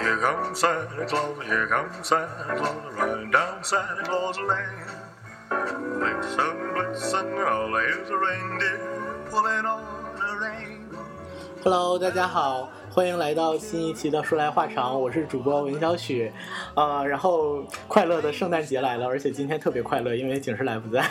[0.00, 4.86] Here comes Santa Claus, here comes Santa Claus, riding down Santa Claus Lane.
[5.50, 9.82] Blitzen, blitzen, all here's a reindeer pulling on
[10.16, 10.88] a rein.
[11.62, 16.29] Hello，大家好， 欢迎来到新一期的说来话长，我是主播文小许，
[16.75, 21.01] 呃，然后快乐的圣诞节来了，而且今天特别快乐，因为景世来不在，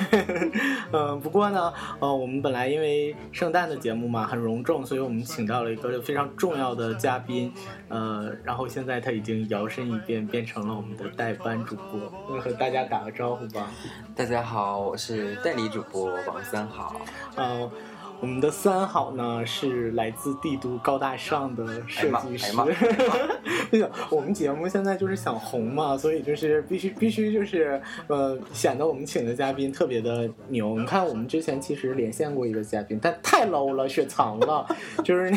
[0.92, 7.50] 嗯， 不过呢，呃，我们本来因为圣诞的节目嘛很隆重，所以我们请到了一个非常重要的嘉宾，
[7.88, 13.70] 呃，然后现在他已经摇身一变变成了我们的代班主播，那和大家打个招呼吧，
[14.14, 17.00] 大家好，我是代理主播王三好。
[17.36, 17.70] 呃。
[18.20, 22.52] 我们的三好呢是来自帝都高大上的设计师。
[23.70, 30.76] 不行， 我们节目现在就是想红嘛，所以就是必须必须就是呃，显得我们请的嘉宾特别的牛。
[30.80, 34.66] 你看，我们之前其实连线过一个嘉宾，但太 low 了，雪藏了，
[35.02, 35.32] 就是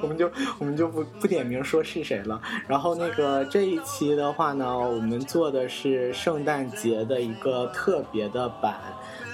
[0.00, 2.40] 我们就我们就不不点名说是谁了。
[2.66, 8.76] 然后那个这一期的话呢，我们做的是圣诞节的一个特别的版。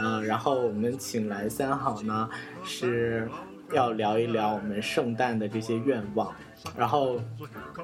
[0.00, 2.28] 嗯，然后我们请来三好呢，
[2.64, 3.28] 是
[3.72, 6.32] 要聊一聊我们圣诞的这些愿望。
[6.78, 7.20] 然后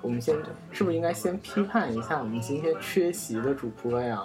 [0.00, 0.36] 我们先
[0.70, 4.22] 是不是应该先批判一下我们今天缺席的主播呀？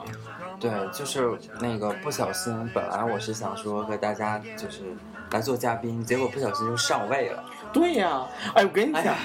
[0.60, 4.84] 对，就是那个不小心，本来我是想说和大家就是
[5.32, 7.44] 来做嘉宾，结果不小心就上位了。
[7.74, 9.16] 对呀，哎，我跟你讲，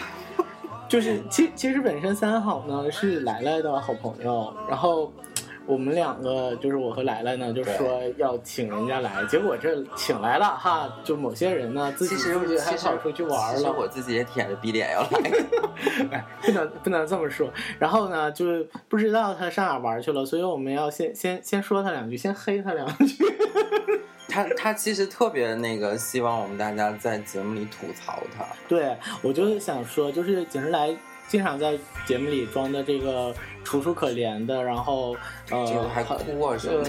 [0.89, 5.13] 就是其其实本身三好呢是来来的好朋友，然后。
[5.69, 15.31] 我们两个就是我和来来呢，就说要请人家来，结果这请来了哈，就某些人呢自己出去还跑出去玩了，我自己也舔着逼脸要来，
[16.11, 17.47] 哎， 不能不能这么说。
[17.79, 18.47] 然后呢，就
[18.89, 23.23] 不知道他上哪玩去了，所以我们要先先先说他两句，先黑他两句。
[24.27, 28.43] 他他其实特别那个，希望我们大家在节目里吐槽他。
[28.67, 30.97] 对，我就是想说，就是景时来。
[31.29, 33.35] 经常在节目里装的这个
[33.69, 35.15] 楚楚可怜的，然后
[35.51, 36.83] 呃还哭啊什么？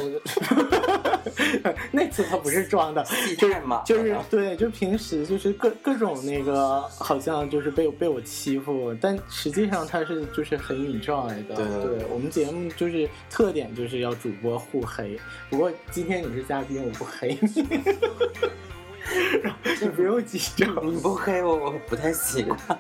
[1.92, 3.06] 那次他不是装的，
[3.38, 11.56] 就是嘛，就是对，就平时就是各各种那个，好像就是被被我欺负，但实际上他是就是很 enjoy 的。
[11.56, 11.66] 对
[11.98, 15.20] 对，我们节目就是特点就是要主播互黑，
[15.50, 17.68] 不过今天你是嘉宾，我不黑你。
[19.82, 22.78] 你不用紧张，你不黑我，我不太喜欢。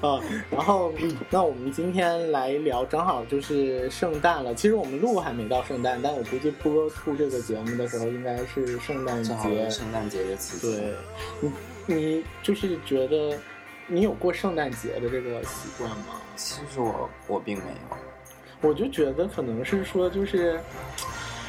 [0.00, 0.20] 啊，
[0.50, 0.92] 然后
[1.28, 4.54] 那我们今天来聊，正好就是圣诞了。
[4.54, 9.70] 其实我们录还没到圣诞，但我估计播出这个节目的时候，应该是圣诞节。
[9.70, 10.80] 圣诞节的期间。
[10.80, 11.50] 对，
[11.86, 13.38] 你你就是觉得
[13.86, 16.20] 你有过圣诞节的这个习惯吗？
[16.36, 18.68] 其实我我并没有。
[18.68, 20.58] 我就觉得可能是说，就是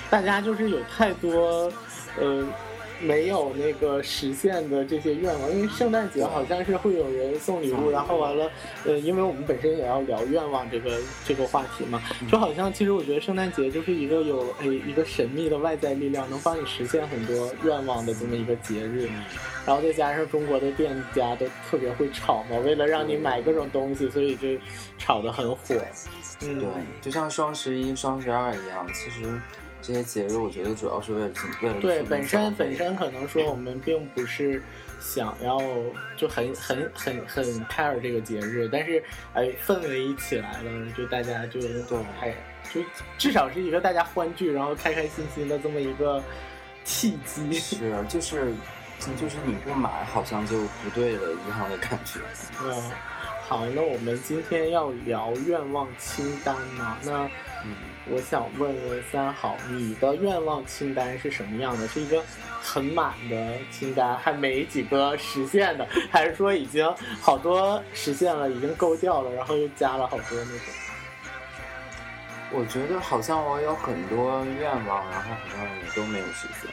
[0.09, 1.72] 大家就是有太多
[2.20, 2.46] 呃。
[3.02, 8.50] 没有那个实现的这些愿望，因为圣诞节好像是会有人送礼物，然后完了，
[8.86, 12.02] 呃，因为我们本身也要聊愿望这个这个话题嘛，
[12.32, 19.10] 就好像其实我觉得圣诞节就是一个有诶一个神秘的外在力量能帮你实现很多愿望的这么一个节日，
[19.66, 24.48] 然后再加上中国的店家都特别会炒嘛，为了让你买各种东西，所以就
[24.98, 25.58] 炒得很火。
[26.44, 26.68] 嗯，对，
[27.02, 29.40] 就像双十一、双十二一样，其实。
[29.81, 31.31] 这些节日，我觉得主要是为了
[31.62, 34.62] 为了对本身本身可能说我们并不是
[35.00, 35.59] 想要
[36.16, 39.03] 就很很很很 care 这个节日，但是
[39.34, 42.31] 哎氛围一起来了，就大家就对还
[42.72, 42.81] 就
[43.18, 46.24] 至少是一个大家欢聚，然后开开心心的这么一个
[46.86, 47.52] 契机。
[47.53, 48.53] 是，就是
[49.20, 52.20] 就是你不买好像就不对了一样的感觉。
[52.64, 52.91] 嗯，
[53.47, 56.97] 好，那我们今天要聊愿望清单嘛？
[57.03, 57.25] 那
[57.66, 57.91] 嗯。
[58.10, 61.88] 我想问问三好，你的愿望清单是什么样的？
[61.88, 62.24] 是一个
[62.62, 66.84] 很满的清单，还没几个实现的，还是说已经
[67.22, 70.74] 好多实现了，已经勾掉了，然后又加了好多那种？
[72.54, 76.70] 我觉得好像我有很多愿望，然后好像也都没有实现，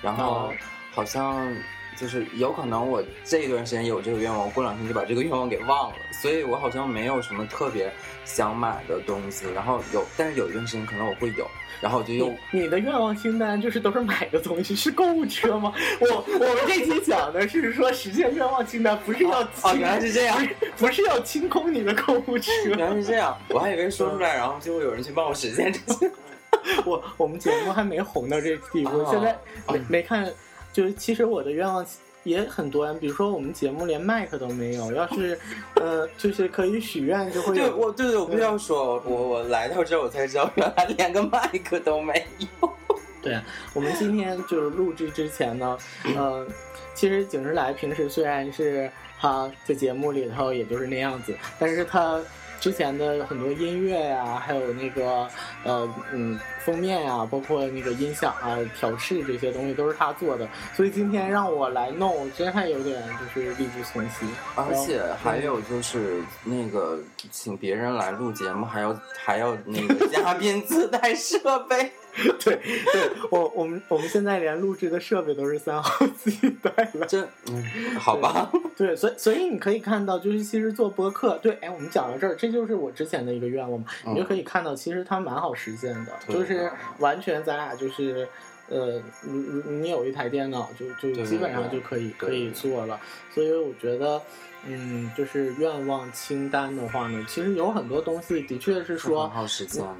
[0.00, 0.52] 然后
[0.92, 1.52] 好像
[1.98, 7.92] 就是有可能我这一段时间有这个愿望，过两天就把这个愿望给忘了，所以我好像没有什么特别。
[8.24, 11.48] 想买的东西，然后有，但是有一段时间可能我会有，
[11.80, 12.30] 然后我就又。
[12.50, 15.72] 你的愿望清单就是都是买的东西，是购物车吗？
[15.98, 20.46] 我我们这期讲的是说实现愿望清单，不是要哦，原来是这样，
[20.76, 22.52] 不是要清空你的购物车。
[22.66, 26.10] 原来是这样，我还以为说出来，然后就会有人去帮我实现这些。
[26.84, 29.34] 我我们节目还没红到这地步，现在
[29.72, 30.30] 没没看，
[30.78, 31.84] 就是其实我的愿望。
[32.24, 35.38] 也很多，比如说我们节目连麦克都没有，要是，
[35.76, 37.54] 呃，就是可以许愿就会。
[37.54, 42.70] 对，我对对，我不要说，我我来到这我才知道，原来连个麦克都没有。
[43.22, 43.40] 对，
[43.72, 45.78] 我们今天就是录制之前呢，
[46.16, 46.46] 呃，
[46.92, 52.20] 其实景之来平时虽然是他在节目里头也就是那样子，但是他
[52.60, 55.28] 之前的很多音乐呀，还有那个
[55.64, 60.48] 呃嗯封面呀，包括那个音响啊、调试这些东西都是他做的。
[60.74, 64.28] 所以今天让我来弄，真还有点就是力不从心。
[64.54, 66.98] 而且还有就是那个
[67.30, 71.92] 请别人来录节目，还要还要那个嘉宾自带设备。
[72.44, 77.06] 对对，我我们我们现在连录制的设备都是三号 自己带了。
[77.06, 77.64] 这嗯，
[77.98, 78.50] 好吧。
[78.76, 83.86] 对，所以所以你可以看到，就是其实做播客，对，哎，我们讲到这儿，这就是我之前的一个愿望嘛。
[84.06, 88.28] 你就可以看到，其实它蛮好实现的，就是完全咱俩就是，
[88.68, 93.00] 呃，你你你有一台电脑，就就基本上就可以可以做了。
[93.34, 94.20] 所以我觉得。
[94.66, 99.32] 嗯，就是愿望清单的话呢，其实有很多东西的确是说，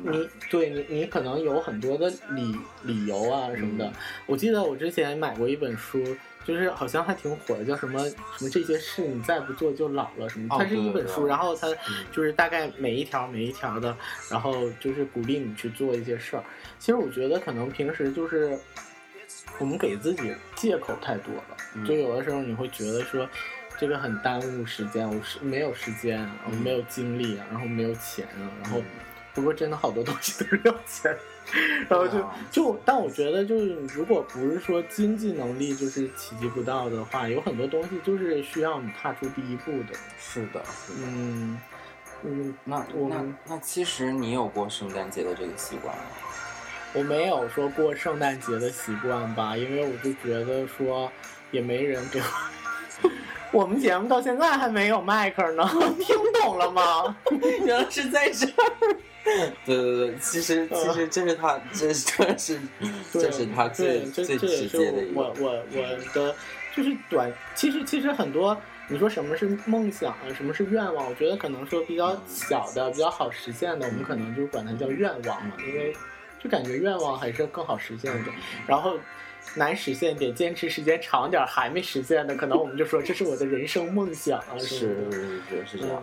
[0.02, 3.90] 你对你你可能有很多的理理由啊什么的。
[4.26, 6.02] 我记得我之前买过一本书，
[6.48, 10.48] 就是好像还挺火的，叫什么什么这些事你再不做就老了什么。
[10.58, 11.68] 它是一本书，然后它
[12.10, 13.94] 就是大概每一条每一条的，
[14.30, 16.42] 然后就是鼓励你去做一些事儿。
[16.78, 18.58] 其实我觉得可能平时就是
[19.58, 23.28] 我们给自己借口太多了，就有的时候你会觉得说。
[23.80, 28.82] 这个很耽误时间，我是没有时间，然后没有精力，然后没有钱啊，然后
[29.34, 31.16] 不过真的好多东西都是要钱，
[31.88, 39.98] 然后就就，但我觉得就是如果不是说经济能力就是企及不到的话，有很多东西就是需要你踏出第一步的。
[40.18, 40.62] 是的，
[40.96, 41.60] 嗯
[42.24, 46.02] 嗯，那那那其实你有过圣诞节的这个习惯吗？
[46.94, 51.12] 我没有说过圣诞节的习惯吧，因为我就觉得说
[51.50, 53.10] 也没人给我。
[53.52, 55.68] 我们节目到现在还没有麦克呢，
[56.00, 57.16] 听懂了吗？
[57.64, 58.96] 原来是在这儿。
[59.66, 62.60] 对对对，其实其实这是他，这这是
[63.12, 65.20] 这是他最最直接的一个。
[65.20, 66.34] 我我我的
[66.74, 68.56] 就是短，其实其实很多，
[68.88, 71.06] 你说什么是梦想啊，什么是愿望？
[71.06, 75.94] 我觉得可能说比较小的、比较好实现的，我们可能就管它叫愿望嘛，因为
[76.42, 78.34] 就感觉愿望还是更好实现一点。
[78.66, 78.98] 然后。
[79.54, 84.66] 难实现点，坚持时间长点还没实现的，可能我们就说这是我的人生梦想啊，是
[85.10, 86.02] 是是是这样。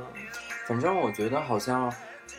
[0.65, 1.93] 反正我觉得好像，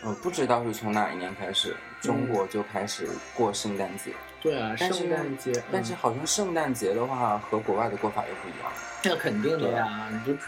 [0.07, 4.13] 呃，不知道是从哪一年开始，中国就开始过圣诞节。
[4.41, 5.53] 对啊，圣诞节。
[5.73, 8.73] 但是好像圣诞节的话和国外的过法又不一样。
[9.03, 10.39] 那肯定的呀，你就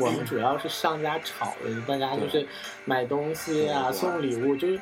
[0.00, 2.44] 我们主要是上家炒的，大家就是
[2.84, 4.80] 买东西啊，送礼物，就是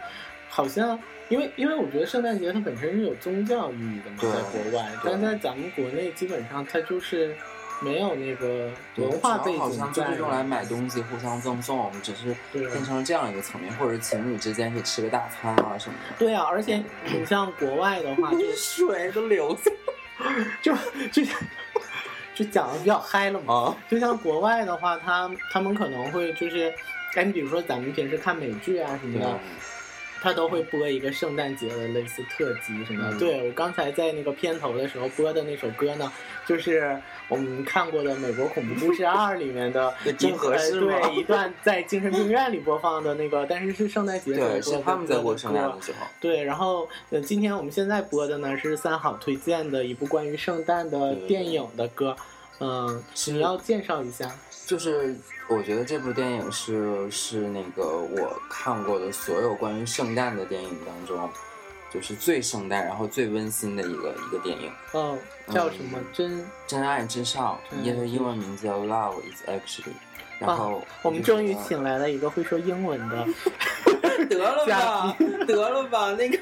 [0.48, 0.98] 好像。
[1.30, 7.34] 因为因为我觉得圣诞节它本身是有宗教意义的嘛，在国外，但在咱们国内基本上它就是
[7.80, 16.16] 没有那个文化背景好像就是用来买东西互相赠送，我们只是变成了这样一个层面，或者情侣之间可以吃个大餐啊什么的。
[16.18, 19.70] 对啊，而且你像国外的话，就 水都流下，
[20.62, 20.72] 就
[21.12, 21.22] 就
[22.34, 23.76] 就讲的比较嗨了嘛。
[23.88, 26.72] 就像国外的话，他他们可能会就是，
[27.16, 29.38] 哎，你比如说咱们平时看美剧啊什么的。
[30.24, 33.18] 他都会播一个圣诞节的类似特辑什么的。
[33.18, 36.10] 对我刚才在那个片头的时候播的那首歌呢，
[36.46, 36.98] 就是
[37.28, 46.06] 我们看过的《美国恐怖故事二》里面的金合适对一段在精神病院里播放的那个，但是是圣诞节的对，是他们在过圣诞的时候。
[46.18, 52.16] 对，然后呃，今天我们现在播的呢是三好推荐的一部关于圣诞的电影的歌，
[52.60, 54.34] 嗯，你要介绍一下。
[54.66, 55.14] 就是
[55.48, 61.30] 我觉得这部电影是是那个我看过的所有关于圣诞的电影当中，
[61.92, 64.72] 就是最圣诞然后最温馨的一个一个电影。
[64.94, 65.18] 嗯，
[65.52, 65.98] 叫什么？
[66.12, 69.92] 真真爱至上，因为英文名字叫 Love is actually。
[70.38, 73.26] 然后我们终于请来了一个会说英文的。
[74.30, 75.16] 得了吧，
[75.46, 76.38] 得了吧，那个。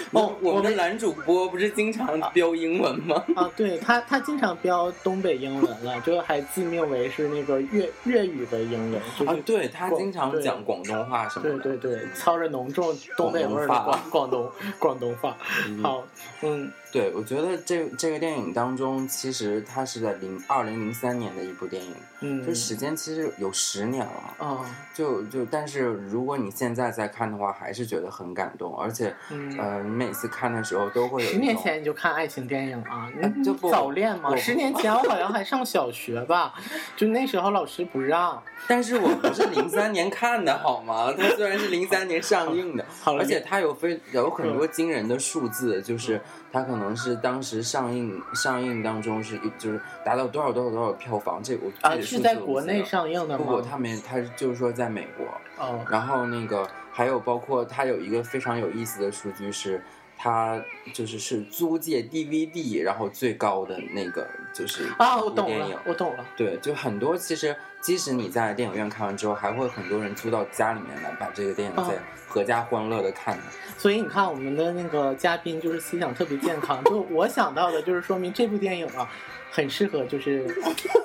[0.12, 3.22] 哦，我们的男主播不是经常标英文吗？
[3.36, 9.00] 啊，对他，他经常标东北英文了， 就还自命为是那个粤粤语的英文。
[9.26, 11.58] 啊，对他经常讲广东话什么的。
[11.58, 15.36] 对对对，操着浓重东北味儿的广广东广东话。
[15.82, 16.04] 好，
[16.42, 16.70] 嗯。
[16.90, 24.64] 对，我觉得这这个电影当中，其实它是在零二零零三年的一部电影，嗯，就时间其实有十年了，啊，
[24.94, 29.14] 就就但是如果你现在再看的话，还是觉得很感动，而且，
[29.58, 31.28] 呃，你每次看的时候都会有。
[31.28, 33.10] 十年前你就看爱情电影啊？
[33.36, 34.36] 你就早恋吗？
[34.36, 36.54] 十年前我好像还上小学吧，
[36.96, 38.40] 就那时候老师不让。
[38.66, 41.12] 但是我不是零三年看的好吗？
[41.16, 46.20] 它虽然是零三年上映的，而且它有非有很多惊人的数字，就是
[46.52, 53.44] 它可能是当时上映上映当中是就是达到多少多少多少票房，这我啊是在国内上映的吗？
[53.46, 55.26] 不不，他没，他就是说在美国。
[55.64, 55.80] 哦。
[55.90, 59.80] 然后那个还有包括它有一个非常有意思的数据是，
[60.16, 60.60] 它
[60.92, 66.24] 就是是租借 DVD，然后最高的那个就是啊，我懂了，我懂了。
[66.36, 73.38] 对，就很多其实，即使你在电影院看完之后，还会很多人租到家里面来，把这个电影再合家欢乐的看。
[73.76, 76.82] 所以你看，我们的那个嘉宾就是思想特别健康。
[76.82, 79.08] 就我想到的，就是说明这部电影啊，
[79.50, 80.46] 很适合，就是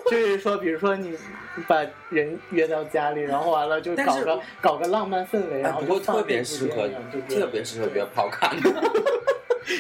[0.10, 1.18] 就是说，比如说你
[1.68, 6.90] 把人约到家里，然后完了就搞个搞个浪漫氛围，然后就特别适合，
[7.30, 8.56] 特别适合约炮看。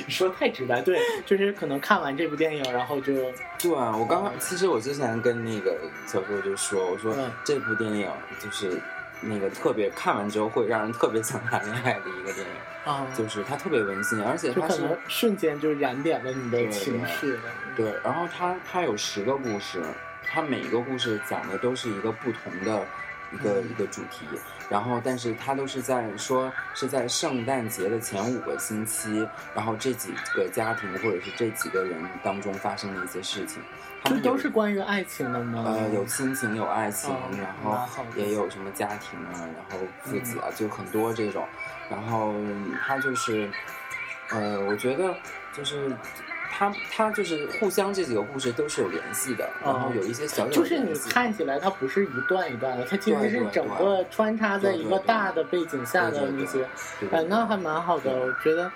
[0.07, 3.13] 你说太直白，对，就是可能看完这部电影，然后就
[3.59, 3.95] 对啊。
[3.95, 5.77] 我刚刚其实我之前跟那个
[6.07, 8.81] 小哥就说，我说这部电影就是
[9.25, 17.39] 那个特别看完之后会让人特别想谈恋爱的一个电影啊，就是它特别温馨，而且它是瞬间就燃点了你的情绪。
[17.75, 19.81] 对，然后它它有十个故事，
[20.25, 22.85] 它每一个故事讲的都是一个不同的。
[23.33, 24.25] 一个一个主题，
[24.69, 33.61] 然后但是它都是在说是在圣诞节的前五个星期，然后这几个家庭或者是这几个人当中发生的一些事情，
[34.05, 35.63] 这都是关于爱情的吗？
[35.65, 41.45] 呃，有亲情，有爱情，然后也有什么家庭啊，然后父子啊，就很多这种，
[41.89, 42.33] 然后
[42.85, 43.49] 他就是，
[44.29, 45.15] 呃，我觉得
[45.51, 45.91] 就是。
[46.71, 56.63] 他他就是互相这几个故事都是有联系的，然后有一些小就是你看起来它不是一段一段的，它其实是整个穿插在一个大的背景下的那些，
[57.11, 58.71] 哎，那还蛮好的，我觉得，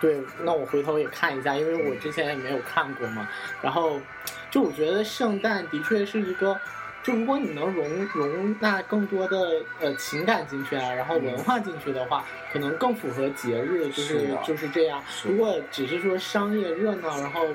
[0.00, 3.28] 对，那我回头也看一下，因为我之前也没有看过嘛，
[3.62, 4.00] 然后
[4.50, 6.58] 就我觉得圣诞的确是一个。
[7.04, 9.36] 就如果你能容容纳更多的
[9.78, 15.04] 呃情感进去啊，然后文化进去的话，可能更符合节日，就是就是这样。
[15.22, 17.46] 如果只是说商业热闹，然后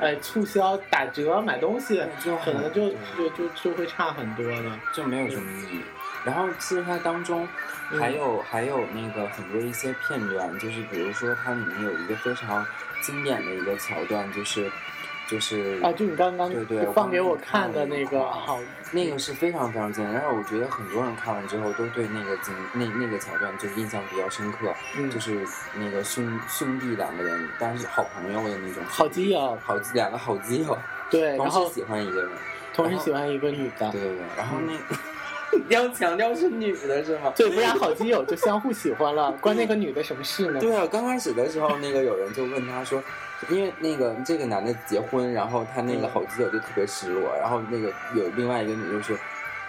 [0.00, 2.02] 哎促销打折买东西，
[2.44, 5.82] 可能就就就就会差很多了，就没有什么意义。
[6.24, 7.46] 然后其实它当中
[8.00, 12.66] 还有还有那个很多一些片段，就是比如说它里面有一个非常
[13.00, 14.68] 经典的一个桥段，就是。
[15.28, 18.58] 就是啊，就你刚刚对对放给我看的那个，好，
[18.92, 20.14] 那个是非常非常经典。
[20.14, 30.78] 但是我觉得很多人看完之后都对那个景那那个桥段就印象比较深刻，嗯就是那个兄兄弟两个人，但是好朋友的那种，好基友，好两个好基友，
[31.10, 32.30] 对，同时喜欢一个人，
[32.72, 34.72] 同时喜欢一个女的，对对对，然后那。
[35.68, 37.32] 要强调是女的是吗？
[37.34, 40.60] 对，不然好基友就相互喜欢了，关那个女的什么事呢？
[40.60, 43.02] 对啊，刚开始的时候，那个有人就问他说，
[43.48, 49.16] 因为那个这个男的结婚，然后他那个好基友就特别失落，然后那个有另外一个女就说，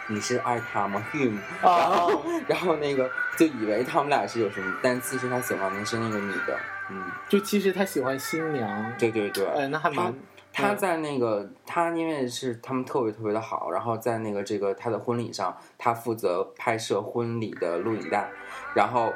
[0.07, 6.57] 你是爱他吗？him，然后 然后那个就以为他们俩是有什么，但其实他喜欢的是那个女的，
[6.89, 10.13] 嗯，就其实他喜欢新娘，对对对，哎，那还蛮。
[10.53, 18.27] 他在那个，他因为是他们特别特别的好，然后在那个这个他的婚礼上，他负责拍摄婚礼的录影带，
[18.74, 19.13] 然后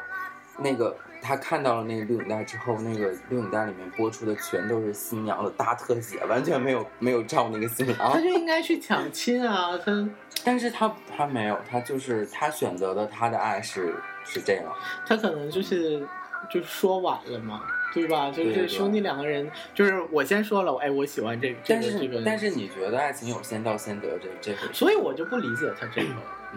[0.60, 8.12] 那个他看到了那个录影带之后，那个录影带里面播出的全都是新娘的大特写，完全没有没有照那个新郎。
[8.12, 10.10] 他就应该去抢亲啊，他，
[10.44, 13.94] 但是他他没有，他就是他选择的他的爱是
[14.26, 14.66] 是这样，
[15.06, 16.06] 他可能就是
[16.50, 17.62] 就说晚了嘛。
[17.94, 18.32] 对吧？
[18.32, 26.08] 就是兄弟两个人，就是我先说了，哎，我喜欢这个，但是这个，但是你觉得爱情有先到先得这这回所以我就不理解他这个，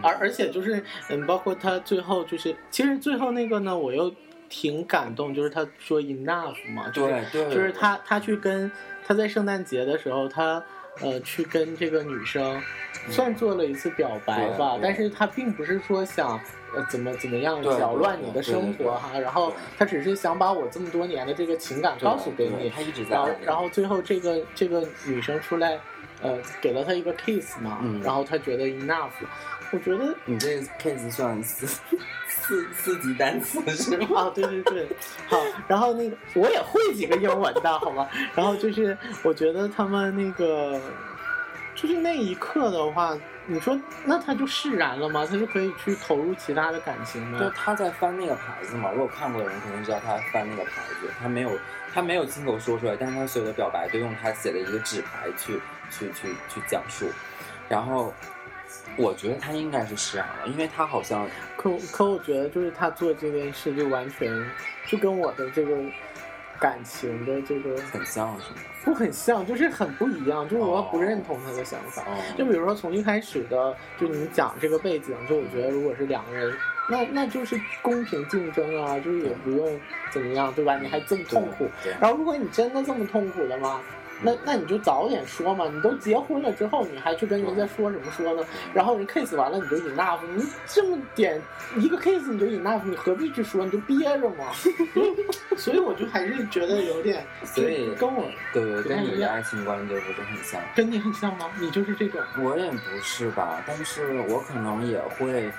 [0.01, 4.15] 而而且就是嗯，包括他最后就是，其实最后那个呢，我又
[4.57, 8.71] 挺感动，就是他说 enough 嘛，对对，就是他他去跟
[9.05, 10.63] 他在圣诞节的时候，他
[11.01, 12.63] 呃去跟这个女生
[13.11, 16.41] 算做了一次表白吧，但是他并不是说想。
[16.77, 19.17] 呃，怎么怎么样搅乱你的生活哈？
[19.17, 23.15] 然后他只是想把我这么多年的这个情感告诉给你，他一直在。
[23.15, 25.79] 然后，然后最后这个这个女生出来，
[26.21, 29.13] 呃，给了他一个 kiss 嘛，然后他觉得 enough。
[29.71, 31.41] 我觉得你这个 kiss 算
[32.47, 34.23] 四四四级单词是吗？
[34.23, 34.89] 啊， 对对对，
[35.29, 35.39] 好。
[35.67, 38.09] 然后那个我也会几个英文的好吗？
[38.35, 40.81] 然后就是我觉得他们那个，
[41.75, 43.17] 就是那一刻的话。
[43.47, 45.27] 你说那他就释然了吗？
[45.31, 47.39] 他就可以去投入其他的感情吗？
[47.39, 48.91] 就他在翻那个牌子嘛。
[48.91, 51.11] 如果看过的人肯定知道他翻那个牌子。
[51.21, 51.51] 他没有，
[51.93, 55.61] 他没有亲口说出来，但是他所有的表白都用他写的一个纸牌去
[55.91, 57.05] 去去去讲述。
[57.69, 58.15] 然后
[58.97, 64.31] 我觉得他应该是释然了，因为他好像可可我觉得就是他做这件事就完全
[64.87, 65.77] 就跟我的这个。
[66.61, 68.57] 感情的这个很像是吗？
[68.85, 70.49] 不很像，就是很不一样。
[70.49, 72.03] 就是我不认同他的想法。
[72.39, 76.57] 就比如说从一开始的，就你讲这个背景，就我觉得如果是两个人，
[76.89, 79.79] 那那就是公平竞争啊，就是也不用
[80.13, 80.79] 怎么样，对吧？
[80.79, 81.69] 你还这么痛苦。
[82.01, 83.83] 然后如果你真的这么痛苦的话，
[84.23, 88.43] 那那你就早点说嘛，你都结婚了之后，你还去跟人家说什么说呢？
[88.73, 91.41] 然后人 kiss 完了你就 enough，你这么点
[91.77, 93.65] 一个 kiss 你就 enough，你何必去说？
[93.65, 94.53] 你就憋着嘛。
[95.57, 101.51] 所以我就还是觉得有点，所以跟我对跟你的爱情观就不是很像，跟你很像吗？
[101.61, 102.21] 你就是这种？
[102.43, 105.51] 我也不是吧，但是我可能也会。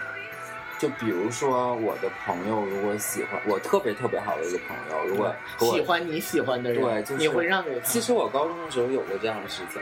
[0.77, 7.85] 就比如说，我的朋友如果喜欢我特别特别好的一个朋友，如果喜欢你喜欢的人，对，就是你会让给他。
[7.85, 9.81] 其实我高中的时候有过这样的事情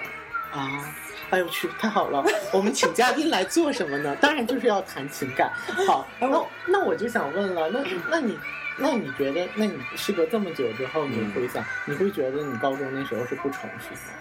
[0.51, 0.93] 啊！
[1.31, 2.23] 哎呦去，太好了！
[2.51, 4.15] 我们请嘉宾来做什么呢？
[4.17, 5.51] 当然就是要谈情感。
[5.87, 8.37] 好，那那我就想问了，那那你
[8.77, 14.13] 那你觉得，那你事隔这么久之后，你回想，你会觉得你高中那时候是不成熟吗？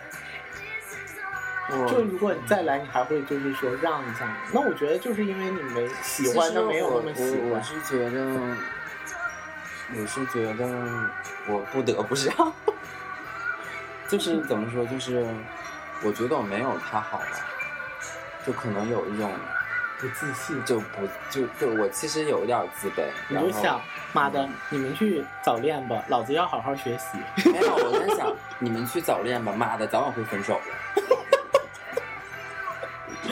[1.88, 4.37] 就如果你再来，你还会就是说让一下吗？
[4.52, 7.50] 那我觉得就是因为你没喜欢的没有那么喜欢。
[7.50, 8.57] 我是觉得，
[9.97, 10.66] 我是觉得
[11.49, 12.52] 我不得不让。
[14.09, 14.85] 就是怎么说？
[14.87, 15.26] 就是
[16.04, 17.26] 我觉得我没有他好吧，
[18.47, 19.31] 就可能有一种
[19.99, 23.04] 不自信，就不就对我其实有点自卑。
[23.28, 23.81] 你就想，
[24.12, 27.16] 妈的，你们去早恋吧，老子要好好学习。
[27.50, 31.16] 没有，我在想，你们去早恋吧，妈的，早晚会分手的。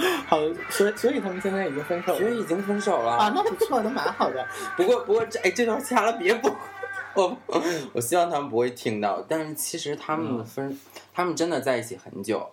[0.26, 0.38] 好，
[0.68, 4.46] 所以所以他们现在已经分手了，所以已经分手了啊，那不错，那蛮好的。
[4.76, 6.54] 不过不过这哎，这段掐了别播，
[7.14, 7.36] 我
[7.92, 9.24] 我希望他们不会听到。
[9.28, 10.78] 但是其实他们分，
[11.12, 12.48] 他们真的在一起很久，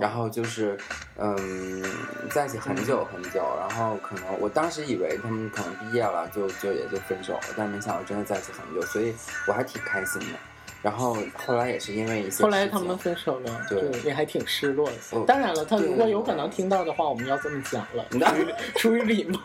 [0.00, 0.78] 然后就是
[1.16, 1.82] 嗯，
[2.30, 9.14] 在一起很久很久，然后可能我当时以为他们可能毕业了就就也就分手了，但是没想到真的在一起很久，所以
[9.46, 10.38] 我还挺开心的。
[10.82, 15.24] 然后后来也是因为一些，后来他们分手了，对，也还挺失落的。
[15.26, 18.04] 当然了，他如果有可能听到的话，我们要这么讲了，
[18.76, 19.38] 出于礼貌。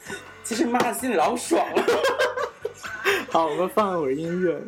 [0.42, 1.82] 其实骂心里老爽了。
[3.30, 4.58] 好，我们放一会儿音乐。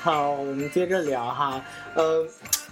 [0.00, 1.62] 好，我们接着聊哈，
[1.94, 2.26] 呃，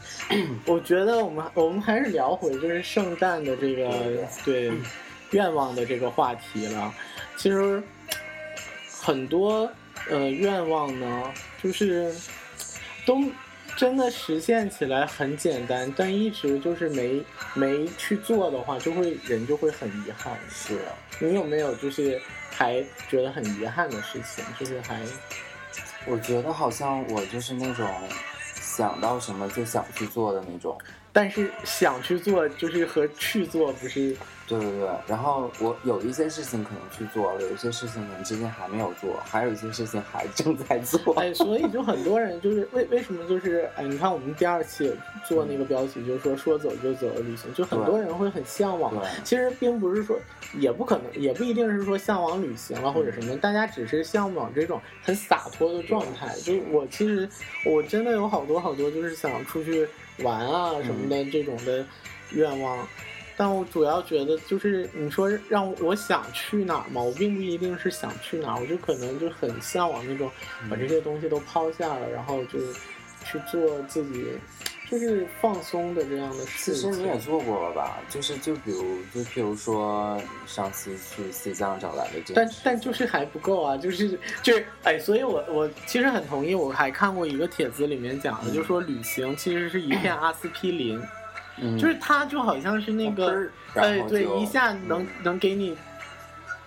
[0.66, 4.72] 我觉得我们我们还是聊回就是圣诞的这个对
[5.30, 6.92] 愿望的这个话题了。
[7.36, 7.82] 其实
[9.00, 9.70] 很多
[10.08, 12.14] 呃愿望呢，就是
[13.04, 13.22] 都
[13.76, 17.22] 真的实现起来很简单，但一直就是没
[17.54, 20.36] 没去做的话，就会人就会很遗憾。
[20.48, 24.44] 是啊，你有没有就是还觉得很遗憾的事情？
[24.58, 25.00] 就是还。
[26.08, 27.84] 我觉得好像我就是那种
[28.76, 30.76] 想到什么就想去做的那种，
[31.16, 34.14] 但是想去做就是和去做不是。
[34.48, 41.12] 对对对，然后我有一些事情可能去做了，有一些事情可能至今还没有做，还有一些事情还正在做。
[41.14, 44.94] 哎，所以就很多人就是为为什么就是哎，你看我们第二期
[45.26, 48.94] 做那个标题，就是说说走就走的旅行，就很多人会很向往。
[49.24, 50.16] 其实并不是说，
[50.54, 56.32] 也不可能，也不一定是说向往旅行了或者什么，大家只是向往这种很洒脱的状态。
[56.38, 57.28] 就我其实
[57.64, 61.84] 我真的有好多好多就是想出去玩啊什么的这种的
[62.32, 62.86] 愿望。
[63.38, 70.30] 但我主要觉得就是你说让我想去哪儿嘛，我并不一定是想去哪儿，我就可能就很向往那种
[70.70, 72.58] 把这些东西都抛下了，然后就
[73.24, 74.26] 去做自己
[74.90, 76.92] 就是放松的这样的事情。
[76.92, 77.98] 其实你也做过了吧？
[78.08, 91.00] 就是就比如就譬如说上次去西藏找来的这，但但就是还不够啊，就是就是哎，所以我我其实很同意，我还看过一个帖子里面讲的，就说旅行其实是一片阿司匹林。
[91.80, 95.74] 就是它就好像是那个，哎，对，一下能能给你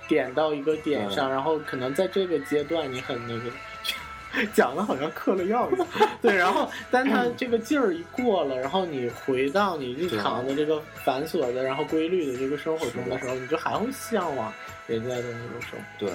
[0.07, 3.51] 点到一个点上，然后可能在这个阶段你很那个，
[4.53, 5.87] 讲的好像嗑了药一样，
[6.21, 14.53] 对，然后但他这个劲儿一过了，然后你回到你日常的这个繁琐的，然后规律的这个生活中的时候，你就还会向往
[14.87, 15.85] 人家的那种生活。
[15.97, 16.11] 对，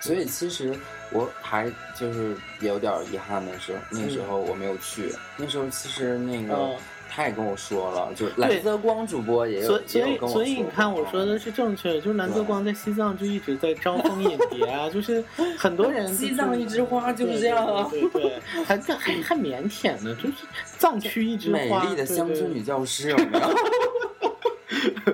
[0.00, 0.74] 所以其实
[1.10, 6.54] 我还就是有点遗憾的是，那时候我没有去，那时候其实那个。
[6.54, 6.80] 他
[7.24, 15.22] 也跟我说了，就是蓝泽光主播也有，所以所以所以你看我说的是正确的，就是蓝泽光在西藏就一直在招蜂引蝶啊， 就是
[15.56, 20.34] 很多人西藏一枝花就是这样啊，对对，还还还腼腆呢，就是
[20.78, 23.40] 藏区一枝花，美丽的乡村女教师有没有？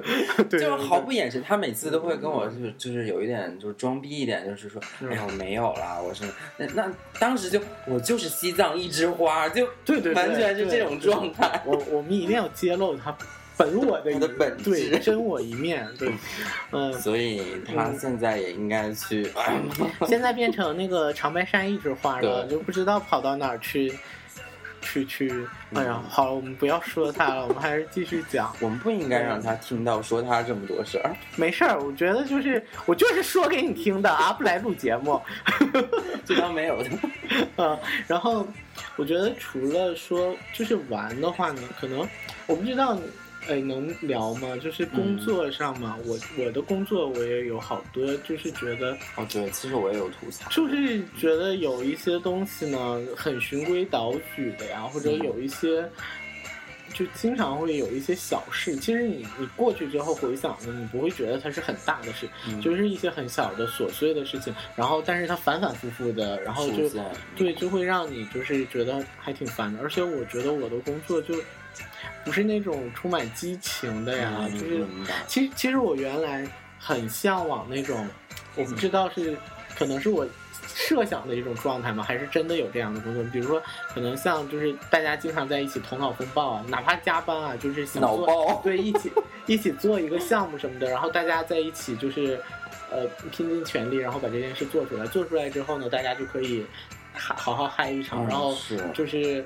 [0.49, 6.25] 就是毫不掩饰，他每次都会跟我就是就是有一点就是装逼一点，就是说哎呀我没有啦，我是
[6.57, 11.63] 那那当时就我就是西藏一枝花，就对对，完全是这种状态。
[11.67, 13.17] 我我们一定要揭露他
[13.57, 15.87] 本我的的本质，真我一面。
[15.99, 16.11] 对，
[16.73, 19.31] 嗯，所以他现在也应该去，
[20.09, 23.93] 现在变成那个长白山一枝花了， 就不知道跑到哪儿去。
[24.83, 28.55] 去去，哎呀，好了，我们不要说他了，我们还是继续讲。
[28.61, 31.15] 我们不应该让他听到说他这么多事儿。
[31.37, 35.19] 没事儿，我觉得就是我就是说给你听的啊，不来录节目，
[36.27, 36.91] 就当没有的。
[37.57, 38.47] 嗯，然后
[38.97, 42.07] 我觉得除了说就是玩的话呢，可能
[42.47, 42.99] 我不知道。
[43.49, 44.57] 哎，能聊吗？
[44.63, 55.89] 就是工作上嘛，我我的工作我也有好多，就是觉得哦，对，其实我也有吐槽，就是觉得有一些东西呢很循规蹈矩的呀，或者有一些
[56.95, 62.29] 就经常会有一些小事，其实你你过去之后回想呢，你不会觉得它是很大的事，
[62.61, 66.89] 就是一些很小的琐碎的事情，然后但是它反反复复的，然后就
[67.35, 71.35] 对就会让你就是觉得还挺烦的，而且我觉得我的工作就。
[72.25, 74.87] 不是那种充满激情的呀，就是
[75.27, 76.47] 其实其实我原来
[76.79, 78.09] 很向往那种，
[78.55, 79.37] 我不知道是
[79.77, 80.27] 可能是我
[80.75, 82.03] 设想的一种状态吗？
[82.03, 83.25] 还是真的有这样的工作？
[83.33, 83.63] 比如说，
[83.93, 89.11] 可能像就是大家经常在一起头脑风暴啊，哪怕加班啊，就是想做对一起
[89.47, 92.41] 一起做一个项目什么的，然后大家在一起就是
[92.91, 95.07] 呃拼尽全力，然后把这件事做出来。
[95.07, 96.65] 做出来之后呢，大家就可以
[97.13, 98.57] 好好好嗨一场，然后
[98.95, 99.45] 就是。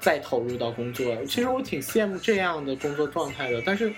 [0.00, 3.62] 再投入到工作，其实我挺羡慕这样的工作状态的。
[3.64, 3.92] 但是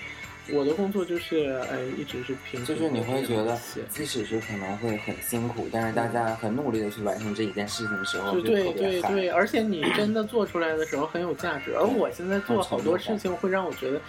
[0.52, 2.64] 我的工作就是，哎，一直是平。
[2.64, 3.58] 就是你会觉得，
[3.88, 11.74] 即使是可能会很辛苦，但是大家很努力的去完成这一件事情的时候，就对对对，而且你真的做出来的时候很有价值。
[11.76, 14.00] 而我现在做好多事情，会让我觉得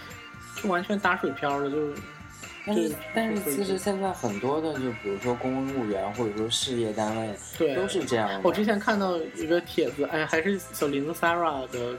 [0.62, 1.76] 就完全打水漂了，就。
[2.64, 8.40] 但是，但是其实现在很多的，就比如说公务员或者说事业单位，对，都是这样的。
[8.44, 11.96] 我之前看到一个帖子，哎，还是小林子 Sarah 的，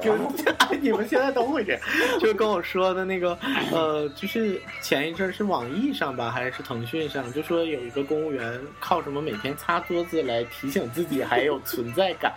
[0.00, 0.16] 就
[0.80, 1.82] 你们现在都会这样，
[2.20, 3.36] 就跟我说的那个，
[3.72, 12.32] 呃，就是前一阵是网易上吧，还是腾讯上，就说有一个公务员靠什么每天擦桌子来提醒自己还有存在感。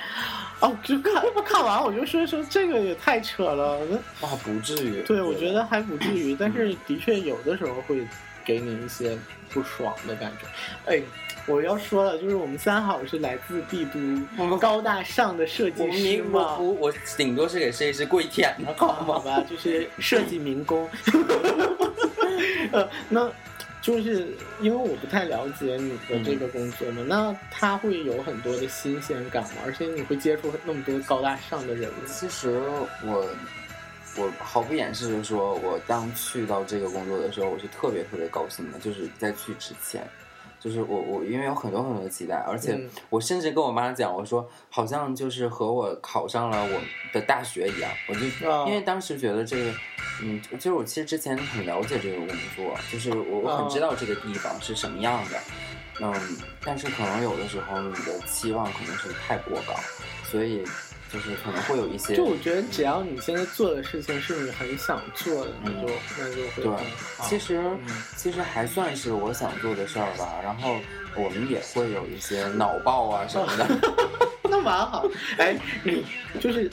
[0.61, 7.50] 哦，就看看完我就说说这个也太扯了，那啊不至于，对我觉得还不至于，但是的确有的。
[7.51, 8.01] 的时候会
[8.43, 9.17] 给你一些
[9.49, 10.47] 不爽的感觉。
[10.85, 11.01] 哎，
[11.45, 13.99] 我要说了，就是我们三好是来自帝都
[14.37, 19.43] 我们高大上的设计师嘛，我我顶多是给设计师跪舔的，好吧？
[19.49, 20.89] 就是设计民工。
[22.71, 23.29] 呃，那
[23.81, 24.27] 就是
[24.61, 32.07] 因为我不太了解你的这个工作嘛，那他会有很多的新鲜感嘛，而且你会接触那么多高大上的人物。
[32.07, 32.59] 其实
[33.05, 33.27] 我。
[34.17, 38.77] 我毫不掩饰的说，我当去到这个工作的时候，我是特别特别高兴的。
[38.79, 40.05] 就是在去之前，
[40.59, 42.77] 就是我我因为有很多很多的期待，而且
[43.09, 46.81] 我甚至跟我妈讲，我说好像就是和我考上了我
[47.13, 47.89] 的大学一样。
[48.09, 48.21] 我就
[48.67, 49.73] 因为当时觉得这个，
[50.21, 55.39] 嗯，就是我其实之前很了解这个工作，就是我我很知道这个地方是什么样的，
[56.01, 56.13] 嗯，
[56.65, 59.73] 但是可能有的时候你的期望可能是太过高，
[60.25, 60.65] 所以。
[61.11, 66.71] 就是可能会有一些，就我觉得只要你现在做的事情是你很想做的，那就那就会对。
[67.23, 67.61] 其实
[68.15, 70.39] 其实还算是我想做的事儿吧。
[70.41, 70.77] 然后
[71.15, 73.67] 我们也会有一些脑爆啊什么的，
[74.49, 75.05] 那蛮好。
[75.37, 76.05] 哎，你
[76.39, 76.71] 就是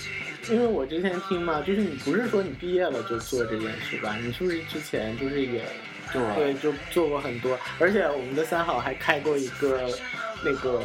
[0.49, 4.17] 因为我之前听嘛，就是你不是说你毕业了就做这件事吧？
[4.23, 5.65] 你是不是之前就是也
[6.13, 7.59] 对就做过很多？
[7.81, 9.91] 而且我们的三好还开过一个
[10.45, 10.81] 那个。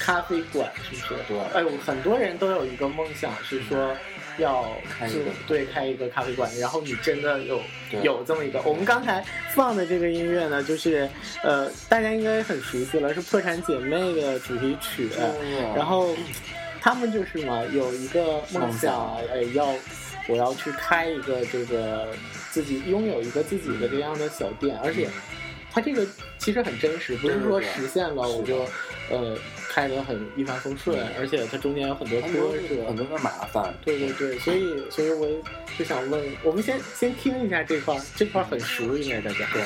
[0.00, 1.14] 咖啡馆是不是？
[1.28, 3.94] 对，哎，很多人都有一个梦想，是说
[4.38, 5.08] 要开
[5.46, 6.50] 对开一个咖啡馆。
[6.58, 7.60] 然后你真的有
[8.02, 8.62] 有这么一个？
[8.62, 9.22] 我们刚才
[9.54, 11.08] 放的这个音乐呢，就是
[11.42, 15.10] 呃，大家应该很熟悉了，是《破产姐妹》的主题曲。
[15.76, 16.16] 然后
[16.80, 19.68] 他们就是嘛，有一个梦想，哎，要
[20.28, 22.08] 我要去开一个这个
[22.50, 25.08] 自己拥有一个自己的这样的小店，而且
[25.72, 26.06] 它这个
[26.38, 28.66] 其实很真实，不是说实现了我就
[29.10, 29.36] 呃。
[29.72, 33.72] 开得很一帆风顺，而且它中间有很多波折，很多的麻烦。
[33.84, 35.28] 对对对，所以所以我
[35.78, 39.62] 就想问，我们先先听一下这块，这块很熟，应该大家对。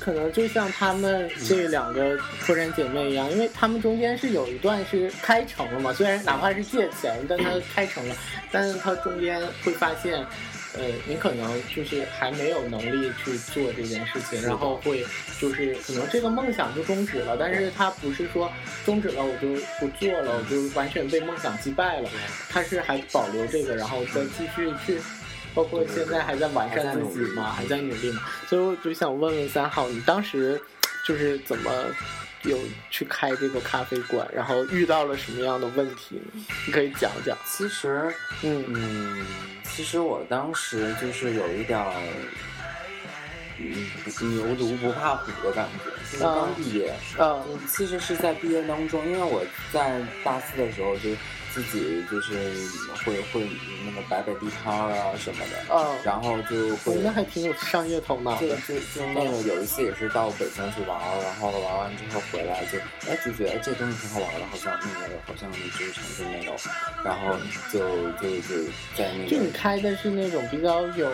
[0.00, 8.16] 可能就像他们这两个破产姐妹一样，因为他们中间是有一段是开成了嘛，虽然哪怕是借钱，但他开成了，
[8.50, 10.24] 但是他中间会发现，
[10.74, 15.04] 呃，你可能就是还没有能力去做这件事情，然后会
[15.40, 18.52] 就是可能这个梦想就终止了，但是它不是说
[18.84, 19.48] 终止了我就
[19.80, 22.10] 不做了，我就完全被梦想击败了，
[22.50, 25.00] 它是还保留这个，然后再继续去，
[25.54, 30.60] 包括现在还在完善自己嘛，还在努力嘛，所以我就想问问三号，你当时
[31.06, 31.70] 就是怎么？
[32.42, 32.58] 有
[32.90, 36.44] 去开这个咖啡馆，然后遇到了什么样的问题呢？
[36.66, 37.36] 你可以讲讲。
[37.44, 39.26] 其实，嗯嗯，
[39.64, 41.78] 其实我当时就是有一点，
[43.58, 43.86] 嗯，
[44.34, 45.90] 牛犊不怕虎的感觉。
[46.12, 51.10] 就是刚毕业，嗯，其实是在毕业当中，因为我在大四的时候就。
[51.52, 52.52] 自己就是
[53.04, 53.48] 会会
[53.84, 58.56] 那个摆摆地摊儿啊什么的，嗯，然后就会那还挺有商业头脑的。
[58.66, 62.78] 就就那个有一次也是到北京去玩，然后玩完之后回来就
[63.10, 66.54] 哎就觉得哎这东西挺好玩的，好像那个好像就是城市没有，
[67.04, 67.36] 然后
[67.72, 67.78] 就
[68.20, 68.64] 就就
[68.96, 69.30] 在那个。
[69.30, 71.10] 就你开的是那种比较有。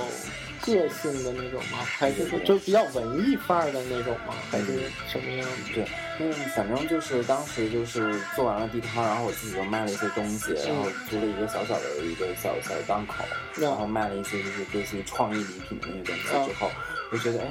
[0.64, 1.78] 个性的那种吗？
[1.84, 4.34] 还是说就比较文艺范儿的那种吗？
[4.50, 5.48] 还是什么样？
[5.74, 5.86] 对，
[6.18, 13.24] 嗯，反正就是当时就是做完了地摊，然后我自己又卖了一些东西，然后租了一个小小的一个小小的档口，
[13.56, 16.70] 然后卖了一些就是类似于创意礼品的那些东西之后，
[17.12, 17.46] 就觉得哎，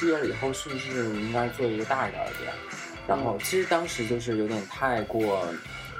[0.00, 2.52] 毕业了以后是不是应该做一个大一点的店？
[3.06, 5.46] 然后其实当时就是有点太过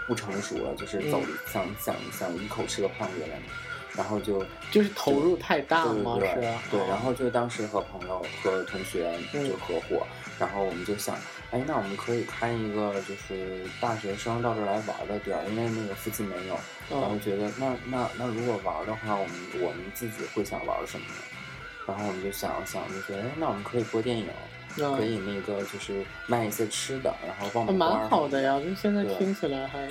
[0.07, 3.37] 不成熟了，就是走想想想一口吃个胖子了。
[3.99, 6.17] 然后就就是投入太大吗？
[6.21, 6.37] 是
[6.71, 10.07] 对，然后就当时和朋友和同学就合伙，
[10.39, 11.17] 然后我们就想，
[11.51, 16.57] 哎，那我们可以开一个就是大学生到这来玩的地儿，因为那个附近没有。
[16.89, 21.15] 然后觉得那那那如果玩的话，我们我们自己会想玩什么呢？
[21.85, 24.29] 然后我们就想想，就觉得，哎，那我们可以播电影，
[24.77, 29.89] 可以那个就是卖一些吃的，然后放蛮好的呀，就现在听起来还，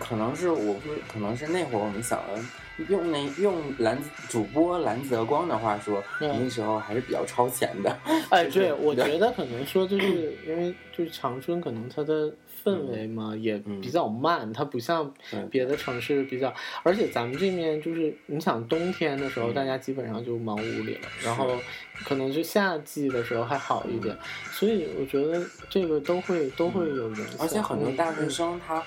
[0.00, 2.42] 可能是我不可能是那会儿我们想的。
[2.88, 7.98] 用那用蓝主播蓝泽光的话说，那时候还是比较超前的。
[8.30, 12.32] 哎， 对，我觉得可能说就是 因为就是长春，可能它的
[12.64, 15.12] 氛围嘛也比较慢，它不像
[15.50, 16.52] 别的城市比较。
[16.82, 21.58] 而且咱们这边就是你想冬天的时候，大家基本上就忙屋里了，然后
[22.04, 24.16] 可能就夏季的时候还好一点。
[24.50, 27.26] 所以我觉得这个都会都会有影响。
[27.40, 28.82] 而且很多大学生他。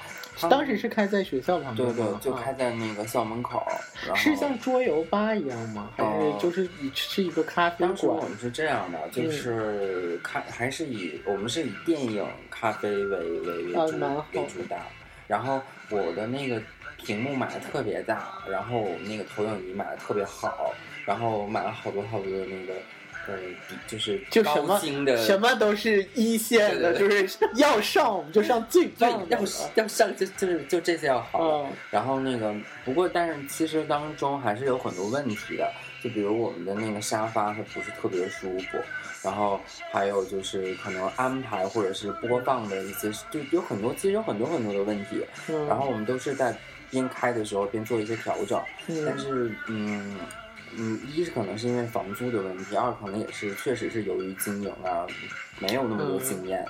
[0.49, 3.65] 当时是开在学校旁边，对对，就开在那个校门口。
[4.15, 5.91] 是像桌游吧一样吗？
[5.97, 7.89] 还是就是以是一个咖啡馆？
[7.89, 13.97] 当时我们是这样的，就是看还是以我们是以电影咖啡为为为主
[14.33, 14.77] 为主打。
[15.27, 16.61] 然后我的那个
[16.97, 20.73] 屏幕买的特别大，然后我们那个投影仪买的特别好，
[21.05, 22.73] 然后买了好多好多的那个。
[23.27, 23.33] 呃，
[23.87, 24.79] 就是就什么
[25.17, 29.41] 什么都是一线的，就是要上我们就上最棒的，要
[29.75, 31.67] 要上就就是就这些要好。
[31.89, 35.71] 然后那个不过，但是其实当中还是有很多问题的，
[36.03, 38.77] 就比如我们的那个沙发它不是特别舒服，
[39.23, 39.59] 然后
[39.91, 45.25] 还有就是可能安排或者是播放的一些，就有很多其实有很多很多的问题。
[45.67, 46.55] 然后我们都是在
[46.91, 48.61] 边开的时候边做一些调整，
[49.05, 50.15] 但是嗯。
[50.77, 55.05] 嗯，一是可能是因为房租的问题，二可能也是确实是由于经营啊，
[55.59, 56.65] 没有那么多经验。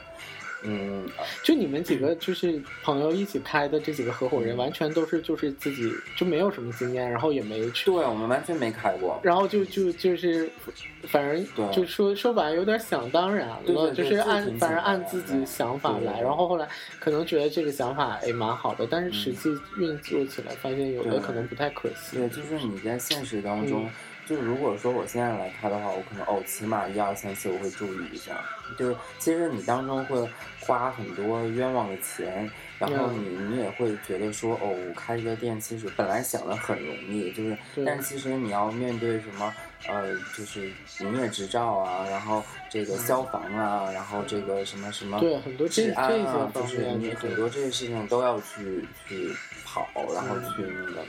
[0.66, 1.08] 嗯，
[1.44, 7.86] 就你们几个就是朋友一起开的这几个合伙人，完全都是就是自己就没有什么经验，然后也没去。
[7.86, 9.20] 对，我们完全没开过。
[9.24, 10.50] 然后就就就是，
[11.04, 16.20] 反正就说说白了有点想当然了，就是按反正按自己想法来。
[16.22, 16.68] 然后后来
[17.00, 22.20] 可能觉得这个想法也蛮好的，但是实际运作起来发现有的可能不太可行。
[22.20, 23.88] 对，就是你在现实当中。
[24.26, 28.34] 就是如果说我现在来开的话，我可能哦，起码一二三四我会注意一下。
[28.80, 30.28] 就是其实你当中会
[30.60, 39.54] 花很多冤枉的钱，然后你你也会觉得说哦，开一个店其实本来想的很容易，就是，但其实你要面对什么
[39.88, 49.32] 呃，就是营业执照啊，然后这个消防啊，然后这个什么什么对很多治安啊，就是你很多这些事情都要去去
[49.64, 51.06] 跑，然后去那个，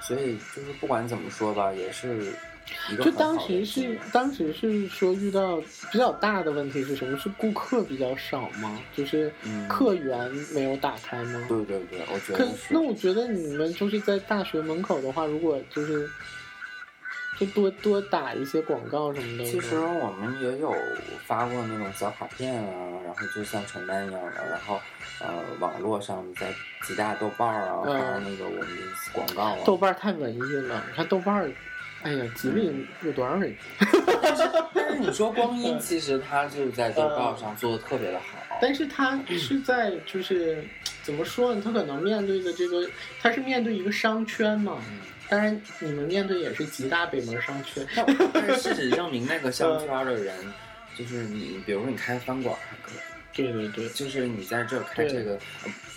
[0.00, 2.34] 所以就是不管怎么说吧，也是。
[3.02, 7.16] 就当时是当时是说遇到比较大的问题是什么？
[7.18, 8.80] 是顾客比较少吗？
[8.94, 9.32] 就是
[9.68, 11.44] 客源没有打开吗？
[11.48, 16.08] 对对对，我觉得那我觉得你们就是在大学门口的话，如果就是
[17.38, 19.44] 就多多打一些广告什么的。
[19.44, 20.74] 其实我们也有
[21.24, 24.80] 发过那种小卡片啊，然后就像传单一样的，然后
[25.20, 25.28] 呃
[25.60, 26.52] 网络上在
[26.84, 29.58] 几大豆瓣啊发那个我们的广告啊。
[29.64, 31.52] 豆瓣太文艺了，你看豆瓣。
[32.06, 33.52] 哎呀，吉林有多少人？
[34.72, 38.38] 但是你说光阴，其实他就是在豆瓣上做的特别的好。
[38.62, 40.64] 但是他是在就是
[41.02, 41.60] 怎么说呢？
[41.64, 42.88] 他可能面对的这个，
[43.20, 44.80] 他是面对一个商圈嘛。
[45.28, 47.84] 当然你们面对也是极大北门商圈。
[48.32, 50.32] 但是事实证明，那个商圈的人，
[50.96, 53.00] 就是你，比如说你开饭馆还可以。
[53.34, 55.36] 对对对，就是你在这开这个，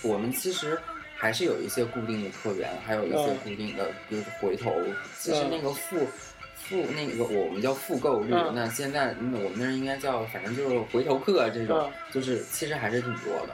[0.01, 0.75] 我们其实
[1.19, 4.73] 还是有一些固定的客源，还有一些固定的就是回头。
[5.17, 6.07] 其实那个复
[6.55, 13.53] 复那个我们叫复购率，那现在我们那应该叫反正就是回头客这种，就是其实还是挺多的。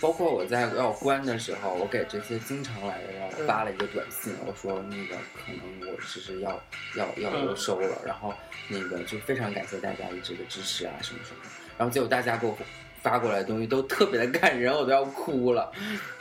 [0.00, 6.60] 包括我在要关的时候，我给这些经常来的人发了一个短信，我说那个可能我只是要
[6.96, 8.34] 要要收了，然后
[8.66, 11.42] 那个就非常感谢大家一直的支持啊什么什么，
[11.78, 12.58] 然后结果大家给我。
[13.02, 15.70] 发过来的东西都特别的感人，我都要哭了。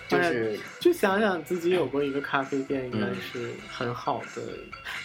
[0.08, 4.42] 就是就想想自己有过一个咖啡店，应该是很好的。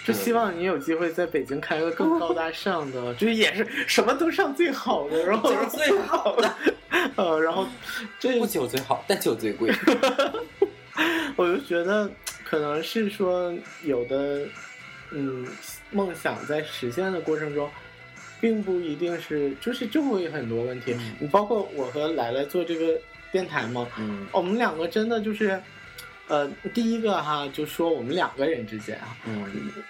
[0.05, 6.53] 就希望你有机会在北京开个更高大上的， 就是也是什么都上最好的，然后最好的。
[7.15, 7.69] 呃，然后
[8.19, 9.73] 这不酒最好，但酒最贵。
[11.37, 12.11] 我就觉得
[12.43, 14.45] 可能是说有的，
[15.13, 15.47] 嗯，
[15.93, 17.71] 梦想在实现的过程中。
[18.47, 20.97] 并不一定是，就是就会有很多问题。
[21.19, 22.97] 你包括我和来来做这个
[23.33, 25.61] 电台嘛，嗯，我们两个真的就是，
[26.29, 29.45] 呃，第一个哈，就说我们两个人之间啊，嗯，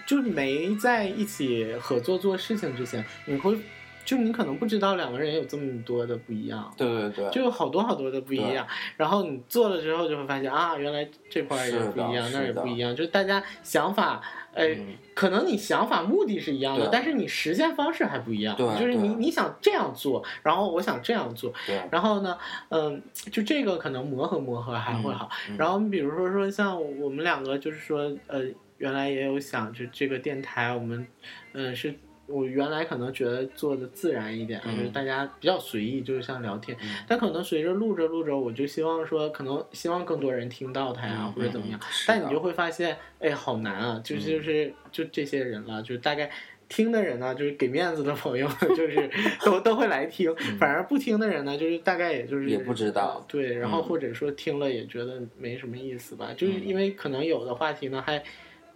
[0.06, 3.58] 就没在一起合作做事情之前，你会。
[4.06, 8.64] 就你可能不知道两个人有这么多的不一样，对对对，就有好多好多的不一样。
[8.96, 12.94] 然后你做了之后就会发现啊，原来这块也不一样，那也不一样。
[12.94, 14.22] 就大家想法，
[14.56, 14.76] 哎，
[15.14, 18.56] 可能你想法目的是一样的，但是你实现方式还不一样。
[18.56, 21.52] 就是你你想这样做，然后我想这样做，
[21.90, 22.38] 然后呢，
[22.70, 25.28] 嗯，就这个可能磨合磨合还会好。
[25.58, 28.42] 然后你比如说说像我们两个，就是说呃，
[28.78, 31.06] 原来也有想就这个电台，我们
[31.52, 31.94] 嗯是。
[32.26, 36.76] 我原来可能觉得做的自然一点，就是大家比较随意，就是像聊天。
[37.06, 41.78] 但可能随着录着录着，我就希望说，可能希望更多人听到它呀，或者怎么样。
[42.06, 44.00] 但你就会发现，哎，好难啊！
[44.04, 46.30] 就是就是就这些人了，就是大概
[46.68, 49.08] 听的人呢，就是给面子的朋友，就是
[49.44, 50.34] 都都会来听。
[50.58, 53.24] 反而不听的人呢，就是大概也就是也不知道。
[53.28, 58.22] 对，然后或者说听了也觉得没什么意思吧，就是因为可能有的话题呢还。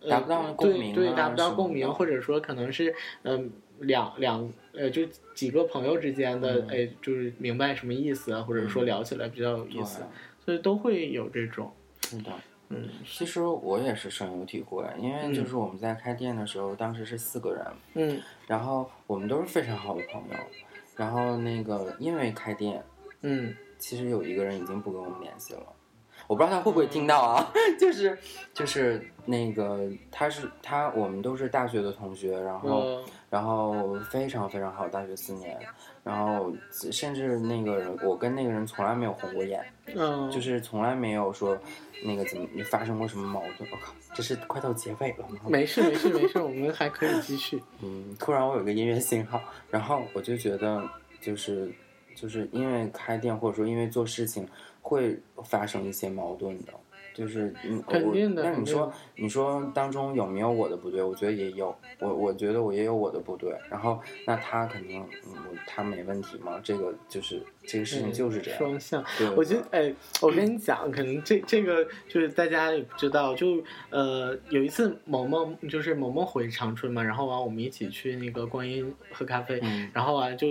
[0.09, 10.03] 达不到共鸣，对对，达不到共鸣，或者说可能是嗯两两呃就几个朋友之间的哎，就是明白什么意思，或者说聊起来比较有意思，
[10.45, 11.71] 所以都会有这种。
[12.07, 12.33] 是的，
[12.71, 20.37] 嗯，其实我也是深有体会，因为就是我们在开店的时候，当时是四个人，嗯，然后我们都是非常好的朋友，
[20.97, 22.83] 然后那个因为开店，
[23.23, 25.63] 嗯，其实有一个人已经不跟我们联系了。
[26.31, 28.17] 我不知道他会不会听到啊， 就是
[28.55, 35.59] 就是那个他是他，我们都是大学的同学，然后然后非常非常好，大学四年，
[36.05, 39.61] 然后甚至那个人，我跟那个人从来没有红过眼，
[39.93, 41.59] 嗯，就是从来没有说
[42.05, 43.69] 那个怎么你发生过什么矛盾。
[43.73, 45.41] 我靠，这是快到结尾了吗？
[45.51, 47.61] 没事没事没事，我们还可以继续。
[47.83, 50.81] 嗯，突然我有个音乐信号，然后我就觉得
[51.21, 51.73] 就是
[52.15, 54.47] 就是因为开店或者说因为做事情。
[54.81, 56.73] 会发生一些矛盾的，
[57.15, 58.43] 就是嗯，肯定的。
[58.43, 61.03] 那你说，你说当中有没有我的不对？
[61.03, 63.55] 我觉得也有，我我觉得我也有我的不对。
[63.69, 66.61] 然后那他肯定，嗯，他没问题吗？
[66.63, 68.59] 这个就是这个事情就是这样。
[68.59, 69.05] 双向，
[69.37, 79.61] 我觉得，哎，我跟你讲，可能这这个就是大家也不知道，就呃，有一次萌萌就是萌萌回长春嘛，然后完我们一起去那个观音喝咖啡，
[79.93, 80.47] 然后完就。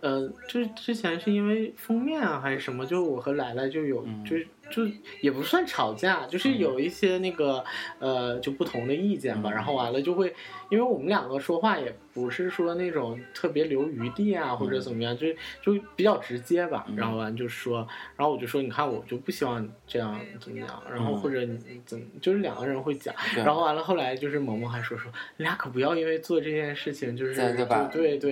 [0.00, 4.36] 呃，就是之前是因为封面啊，还是什么，就我和奶奶就有，就
[4.70, 4.86] 就
[5.20, 7.64] 也不算吵架，就是有一些那个
[7.98, 9.50] 呃，就不同的意见吧。
[9.50, 10.32] 然后完了就会，
[10.70, 15.26] 因为我们两个说话也不是说那种特别留余地啊，或者怎么样，就
[15.60, 16.86] 就比较直接吧。
[16.94, 17.78] 然后完就说，
[18.16, 20.82] 然后我就说，你看我就不希望这样怎么样。
[20.88, 23.12] 然后或者你怎么，就是两个人会讲。
[23.34, 27.52] 然后完了后来就是萌萌还说说，你俩可不要因为做这件事情就是对
[27.90, 28.28] 对就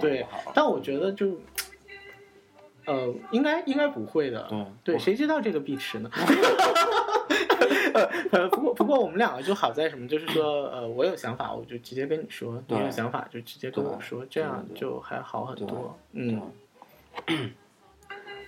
[0.00, 0.82] 对，但我。
[0.88, 1.38] 觉得就，
[2.88, 4.48] 呃，应该应该不会的，
[4.82, 6.10] 对，谁知道这个碧池呢？
[8.32, 15.98] 呃，不过不过我们两个就好在什么，就是说，呃，我有想法，我就直接跟你说；你有想法就直接跟我说，这样就还好很多。
[16.12, 16.40] 嗯，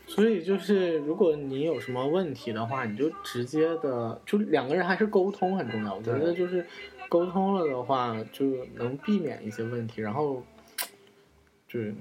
[0.07, 5.95] 所以就是，如果你有什么问题的话，你就直接的，就两个人还是沟通很重要。
[5.95, 6.65] 我觉得就是
[7.11, 10.43] 沟通了的话，就能避免一些问题，然后。
[11.73, 11.95] 对，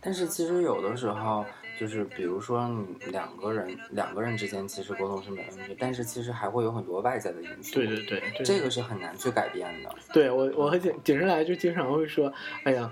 [0.00, 1.44] 但是其实有的时候，
[1.78, 7.74] 就是比如说你两个人两个人之间，其实沟通是没问题，但是其实还会有很多外在的因素。
[7.74, 9.90] 对对对，这个是很难去改变的。
[10.12, 12.88] 对我，我和景景生来就经常会说，哎呀，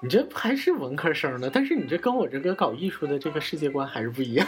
[0.00, 4.46] 你这还是文科生呢，但是你这跟我这个搞艺术的这个世界观还是不一样。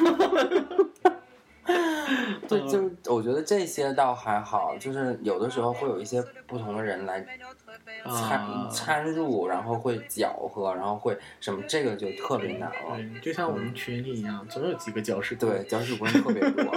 [2.49, 7.25] 对，就是我觉得这些倒还好，就是有的时候会有一些不同的人来
[8.05, 12.97] 参参入，然后会搅和，然后会什么，这个就特别难了。
[12.97, 16.75] 对，就像我们群里一样，总有几个搅屎对，搅屎棍特别多。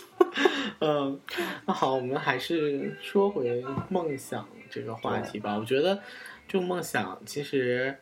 [0.80, 1.18] 嗯，
[1.64, 5.56] 那好，我们还是说回梦想这个话题吧。
[5.58, 5.98] 我觉得，
[6.46, 7.98] 就梦想其实。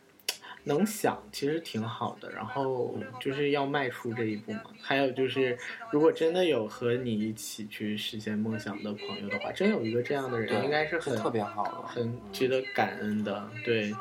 [0.65, 4.63] 能想其实挺好的，然后就是要迈出这一步嘛。
[4.81, 5.57] 还有就是，
[5.91, 13.49] 如果真的有和你一起去实现梦想的朋友的话，真有一个这样的人，应该是很特别好，很值得感恩的。
[13.63, 13.93] 对。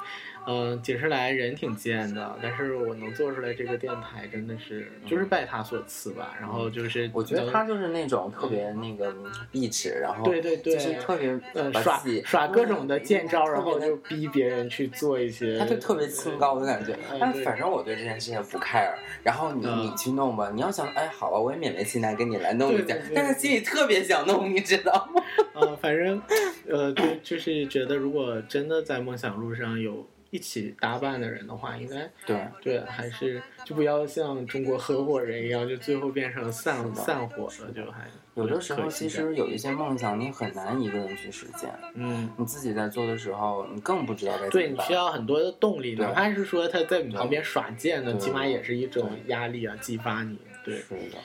[0.47, 6.36] 嗯，解释来人挺贱的，但是我能做出来这个电台，真的是就是拜他所赐吧。
[6.40, 9.14] 然后就是，我觉得他就是那种特别那个
[9.51, 16.97] 壁纸，然后对对对，就是特别呃耍耍各种的贱招，然后就逼别人去做一些，他就特别清高的感觉。
[17.18, 18.92] 但反正我对这件事情不 care，
[19.22, 25.22] 然后你你去弄吧，你要想哎好吧，我也勉为其难跟你来弄一下，但是心里特别想弄，你知道吗？
[25.55, 26.20] 嗯，反正
[26.68, 30.07] 呃就就是觉得如果真的在梦想路上有。
[30.35, 50.37] 一起搭伴的人的话，应该对对，还是就不要像中国合伙人一样，就最后变成散散伙了，就还有的时候其实有一些梦想你很难一个人去实现，嗯，你自己在做的时候，你更不知道该怎么对你需要很多的动力，哪怕是说他在你旁边耍贱呢，起码也是一种压力啊，激发你。
[50.64, 51.18] 对，是的，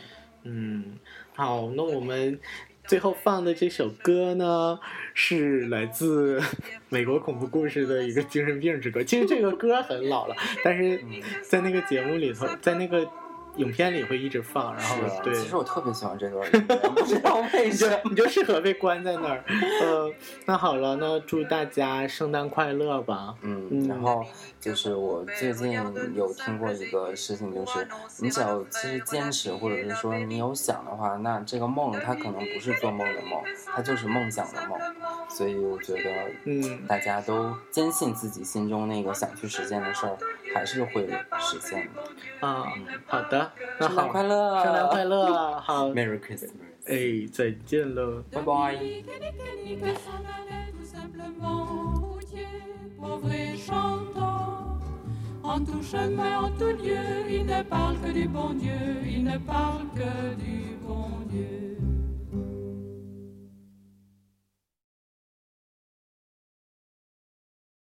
[0.43, 0.99] 嗯，
[1.33, 2.39] 好，那我们。
[2.89, 4.79] 最后放的这首歌呢，
[5.13, 6.41] 是来自
[6.89, 9.03] 美国恐怖故事的一个精神病之歌。
[9.03, 10.99] 其实这个歌很老了，但是
[11.43, 13.07] 在那个节目里头，在那个。
[13.59, 16.49] 影片里会一直放，然后对，其实我特别喜欢这段，
[16.95, 19.43] 不知道 为什么，你就适合被关在那儿。
[19.81, 20.11] 呃，
[20.45, 23.35] 那好了，那祝大家圣诞快乐吧。
[23.41, 24.25] 嗯，然后
[24.59, 25.73] 就是我最近
[26.15, 27.87] 有听过一个事情，就是
[28.19, 33.41] 你只要其实坚持，或者是说你有想的话，那这个梦它可能不是做梦的梦，
[33.75, 34.79] 它就是梦想的梦。
[35.29, 36.11] 所以我觉得，
[36.45, 40.17] 嗯，大家都坚信自己心中那个想去实现的事儿，
[40.55, 41.07] 还是会
[41.39, 42.47] 实现的。
[42.47, 42.65] 啊，
[43.05, 43.48] 好的，
[43.79, 46.51] 圣诞快乐，圣诞快乐，好，Merry Christmas，
[46.87, 48.77] 哎，再见了，拜拜。
[55.41, 56.95] En tout chemin, en tout lieu,
[57.27, 58.71] il ne parle que du bon Dieu,
[59.03, 61.68] il ne parle que du bon Dieu.